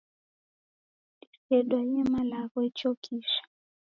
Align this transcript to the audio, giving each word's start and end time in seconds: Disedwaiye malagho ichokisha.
Disedwaiye 1.19 1.99
malagho 2.13 2.57
ichokisha. 2.69 3.41